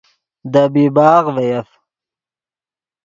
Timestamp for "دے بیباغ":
0.51-1.23